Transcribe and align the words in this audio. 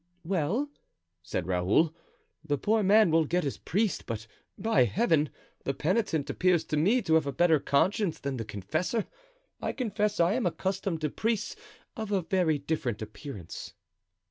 "Well," 0.25 0.67
said 1.21 1.45
Raoul, 1.45 1.95
"the 2.43 2.57
poor 2.57 2.81
man 2.81 3.11
will 3.11 3.25
get 3.25 3.43
his 3.43 3.59
priest, 3.59 4.07
but, 4.07 4.25
by 4.57 4.85
Heaven, 4.85 5.29
the 5.63 5.75
penitent 5.75 6.27
appears 6.27 6.63
to 6.63 6.75
me 6.75 7.03
to 7.03 7.13
have 7.13 7.27
a 7.27 7.31
better 7.31 7.59
conscience 7.59 8.17
than 8.17 8.37
the 8.37 8.43
confessor. 8.43 9.05
I 9.61 9.73
confess 9.73 10.19
I 10.19 10.33
am 10.33 10.47
accustomed 10.47 11.01
to 11.01 11.11
priests 11.11 11.55
of 11.95 12.11
a 12.11 12.23
very 12.23 12.57
different 12.57 12.99
appearance." 13.03 13.75